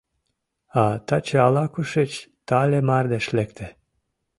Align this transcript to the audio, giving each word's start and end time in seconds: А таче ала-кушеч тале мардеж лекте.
А 0.83 0.83
таче 1.07 1.37
ала-кушеч 1.47 2.11
тале 2.47 2.79
мардеж 2.87 3.25
лекте. 3.37 3.67